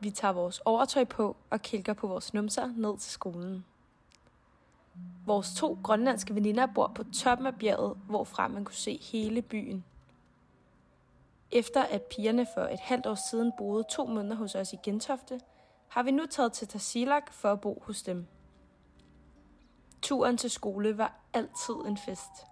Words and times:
Vi 0.00 0.10
tager 0.10 0.32
vores 0.32 0.58
overtøj 0.64 1.04
på 1.04 1.36
og 1.50 1.62
kigger 1.62 1.92
på 1.92 2.06
vores 2.06 2.34
numser 2.34 2.72
ned 2.76 2.98
til 2.98 3.12
skolen. 3.12 3.64
Vores 5.26 5.54
to 5.56 5.78
grønlandske 5.82 6.34
veninder 6.34 6.66
bor 6.66 6.92
på 6.94 7.04
toppen 7.04 7.46
af 7.46 7.54
bjerget, 7.54 7.98
hvorfra 8.06 8.48
man 8.48 8.64
kunne 8.64 8.74
se 8.74 8.98
hele 9.12 9.42
byen. 9.42 9.84
Efter 11.52 11.82
at 11.82 12.02
pigerne 12.02 12.46
for 12.54 12.60
et 12.60 12.80
halvt 12.80 13.06
år 13.06 13.30
siden 13.30 13.52
boede 13.58 13.84
to 13.90 14.06
måneder 14.06 14.36
hos 14.36 14.54
os 14.54 14.72
i 14.72 14.76
Gentofte, 14.82 15.40
har 15.88 16.02
vi 16.02 16.10
nu 16.10 16.26
taget 16.26 16.52
til 16.52 16.68
Tarsilak 16.68 17.32
for 17.32 17.52
at 17.52 17.60
bo 17.60 17.82
hos 17.86 18.02
dem. 18.02 18.26
Turen 20.02 20.36
til 20.36 20.50
skole 20.50 20.98
var 20.98 21.20
altid 21.32 21.74
en 21.74 21.96
fest. 21.96 22.46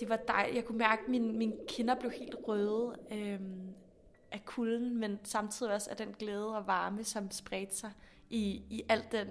Det 0.00 0.08
var 0.08 0.16
dejligt. 0.16 0.56
Jeg 0.56 0.64
kunne 0.64 0.78
mærke, 0.78 1.02
at 1.02 1.08
mine, 1.08 1.32
mine 1.32 1.56
kinder 1.68 1.94
blev 1.94 2.10
helt 2.10 2.34
røde 2.48 2.96
øhm, 3.12 3.74
af 4.32 4.44
kulden, 4.44 5.00
men 5.00 5.18
samtidig 5.22 5.72
også 5.72 5.90
af 5.90 5.96
den 5.96 6.12
glæde 6.18 6.56
og 6.56 6.66
varme, 6.66 7.04
som 7.04 7.30
spredte 7.30 7.76
sig 7.76 7.92
i, 8.30 8.62
i 8.70 8.82
al 8.88 9.04
den 9.12 9.28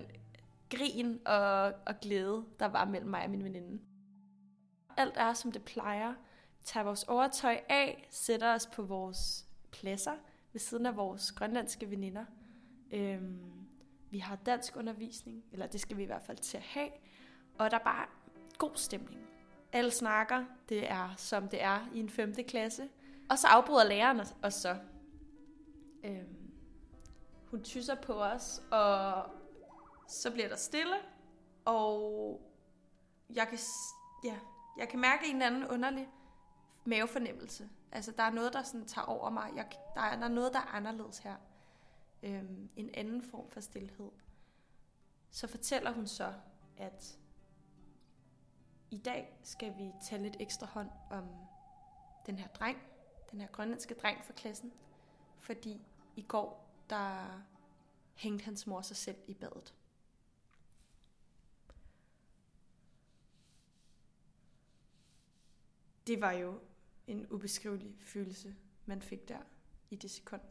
grin 0.70 1.20
og, 1.26 1.74
og 1.86 2.00
glæde, 2.02 2.46
der 2.60 2.66
var 2.66 2.86
mellem 2.86 3.10
mig 3.10 3.24
og 3.24 3.30
min 3.30 3.44
veninde. 3.44 3.80
Alt 4.98 5.14
er, 5.18 5.34
som 5.34 5.52
det 5.52 5.64
plejer. 5.64 6.14
Vi 6.58 6.64
tager 6.66 6.84
vores 6.84 7.04
overtøj 7.04 7.60
af, 7.70 8.08
sætter 8.10 8.54
os 8.54 8.68
på 8.68 8.82
vores 8.82 9.46
pladser 9.72 10.16
ved 10.54 10.60
siden 10.60 10.86
af 10.86 10.96
vores 10.96 11.32
grønlandske 11.32 11.92
veninder. 11.92 12.26
Øhm, 12.92 13.40
vi 14.10 14.20
har 14.20 14.36
dansk 14.36 14.76
undervisning, 14.76 15.44
eller 15.52 15.68
det 15.68 15.82
skal 15.82 15.98
vi 15.98 16.04
i 16.04 16.06
hvert 16.06 16.24
fald 16.24 16.38
til 16.38 16.58
at 16.58 16.64
have. 16.64 16.90
Og 17.58 17.72
der 17.72 17.78
er 17.78 17.84
bare 17.84 18.06
god 18.58 18.72
stemning. 18.76 19.35
Alle 19.72 19.92
snakker, 19.92 20.46
det 20.70 20.92
er 20.92 21.14
som 21.18 21.48
det 21.48 21.64
er 21.64 21.90
i 21.94 22.00
en 22.00 22.10
5. 22.10 22.36
klasse. 22.48 22.90
Og 23.30 23.40
så 23.40 23.48
afbryder 23.48 23.84
læreren 23.84 24.22
os 24.44 24.54
så. 24.54 24.78
Øhm, 26.04 26.52
hun 27.46 27.64
tysser 27.64 27.96
på 27.96 28.14
os, 28.14 28.62
og 28.72 29.26
så 30.08 30.32
bliver 30.32 30.48
der 30.48 30.56
stille, 30.56 30.96
og 31.66 32.42
jeg 33.30 33.48
kan, 33.48 33.60
ja, 34.24 34.40
jeg 34.78 34.90
kan 34.90 35.00
mærke 35.00 35.28
en 35.28 35.36
eller 35.36 35.46
anden 35.46 35.68
underlig 35.68 36.10
mavefornemmelse. 36.86 37.70
Altså, 37.92 38.12
der 38.12 38.24
er 38.24 38.32
noget, 38.32 38.54
der 38.54 38.64
sådan 38.64 38.88
tager 38.88 39.06
over 39.06 39.30
mig. 39.30 39.52
Jeg, 39.56 39.68
der, 39.96 40.02
er, 40.02 40.16
der 40.16 40.26
er 40.26 40.30
noget, 40.30 40.54
der 40.54 40.60
er 40.60 40.76
anderledes 40.76 41.18
her. 41.18 41.36
Øhm, 42.24 42.70
en 42.76 42.90
anden 42.94 43.24
form 43.24 43.50
for 43.50 43.60
stillhed. 43.60 44.12
Så 45.32 45.48
fortæller 45.48 45.92
hun 45.92 46.08
så, 46.08 46.34
at 46.78 47.18
i 48.96 48.98
dag 48.98 49.38
skal 49.44 49.78
vi 49.78 49.92
tage 50.02 50.24
lidt 50.24 50.36
ekstra 50.40 50.68
hånd 50.68 50.90
om 51.10 51.30
den 52.26 52.40
her 52.40 52.48
dreng, 52.48 52.78
den 53.32 53.42
her 53.42 53.48
grønlandske 53.48 53.94
dreng 53.94 54.26
fra 54.26 54.34
klassen, 54.34 54.74
fordi 55.38 55.82
i 56.16 56.22
går, 56.22 56.70
der 56.90 57.42
hængte 58.14 58.46
hans 58.46 58.68
mor 58.68 58.82
sig 58.82 58.98
selv 58.98 59.18
i 59.28 59.34
badet. 59.34 59.74
Det 66.08 66.22
var 66.22 66.32
jo 66.32 66.60
en 67.08 67.32
ubeskrivelig 67.32 67.96
følelse, 68.00 68.56
man 68.86 69.02
fik 69.02 69.28
der 69.28 69.42
i 69.90 69.96
det 69.96 70.12
sekund. 70.12 70.42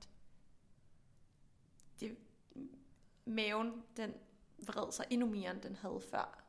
Det, 2.00 2.16
maven, 3.24 3.84
den 3.96 4.14
vred 4.58 4.92
sig 4.92 5.06
endnu 5.10 5.26
mere, 5.26 5.50
end 5.50 5.60
den 5.60 5.76
havde 5.76 6.00
før. 6.10 6.43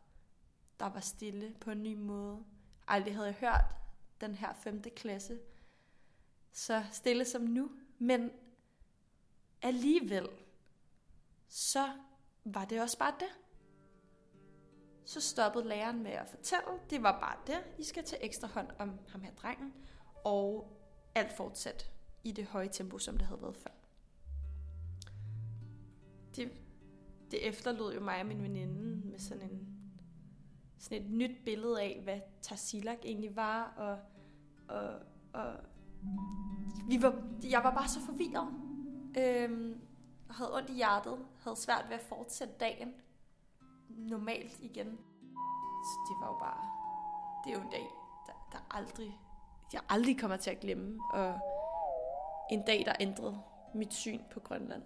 Der 0.80 0.86
var 0.86 1.00
stille 1.00 1.56
på 1.62 1.72
en 1.72 1.84
ny 1.84 1.96
måde. 1.96 2.44
Aldrig 2.88 3.16
havde 3.16 3.28
jeg 3.28 3.36
hørt 3.36 3.66
den 4.22 4.36
her 4.36 4.54
femte 4.54 4.90
klasse 4.90 5.40
så 6.56 6.84
stille 6.92 7.26
som 7.26 7.42
nu. 7.42 7.72
Men 8.00 8.32
alligevel, 9.62 10.28
så 11.48 11.90
var 12.44 12.66
det 12.66 12.82
også 12.82 12.98
bare 12.98 13.14
det. 13.20 13.28
Så 15.06 15.22
stoppede 15.22 15.68
læreren 15.68 16.04
med 16.04 16.12
at 16.12 16.28
fortælle, 16.28 16.66
det 16.90 17.04
var 17.04 17.20
bare 17.20 17.38
det, 17.48 17.64
I 17.80 17.84
skal 17.84 18.04
tage 18.04 18.24
ekstra 18.24 18.48
hånd 18.48 18.68
om 18.80 19.00
ham 19.08 19.22
her 19.22 19.32
drengen, 19.32 19.74
og 20.24 20.78
alt 21.16 21.34
fortsat 21.38 21.92
i 22.24 22.32
det 22.32 22.46
høje 22.46 22.70
tempo, 22.70 22.98
som 22.98 23.18
det 23.18 23.28
havde 23.28 23.42
været 23.42 23.58
før. 23.58 23.72
Det, 26.36 26.52
det 27.32 27.48
efterlod 27.48 27.94
jo 27.94 28.00
mig 28.00 28.20
og 28.20 28.26
min 28.26 28.44
veninde 28.44 29.08
med 29.08 29.20
sådan 29.20 29.52
en 29.52 29.75
sådan 30.78 31.02
et 31.02 31.12
nyt 31.12 31.44
billede 31.46 31.82
af, 31.82 32.00
hvad 32.04 32.20
Tarsilak 32.42 32.98
egentlig 33.04 33.36
var, 33.36 33.74
og, 33.78 34.00
og, 34.76 34.90
og 35.34 35.54
vi 36.88 37.02
var, 37.02 37.24
jeg 37.44 37.64
var 37.64 37.72
bare 37.72 37.88
så 37.88 38.00
forvirret. 38.00 38.48
Øhm, 39.18 39.82
havde 40.30 40.56
ondt 40.56 40.70
i 40.70 40.74
hjertet, 40.74 41.18
havde 41.44 41.56
svært 41.56 41.86
ved 41.90 41.96
at 41.96 42.02
fortsætte 42.02 42.54
dagen 42.60 42.94
normalt 43.90 44.60
igen. 44.62 44.98
Så 45.86 46.00
det 46.10 46.16
var 46.22 46.28
jo 46.28 46.38
bare, 46.40 46.66
det 47.44 47.54
er 47.54 47.58
jo 47.60 47.66
en 47.66 47.72
dag, 47.72 47.88
der, 48.28 48.48
der 48.52 48.76
aldrig, 48.78 49.20
jeg 49.74 49.82
aldrig 49.90 50.20
kommer 50.20 50.38
til 50.38 50.50
at 50.50 50.60
glemme, 50.60 51.00
og 51.14 51.40
en 52.52 52.64
dag, 52.68 52.84
der 52.86 52.94
ændrede 53.00 53.42
mit 53.74 53.94
syn 53.94 54.20
på 54.32 54.40
Grønland. 54.40 54.84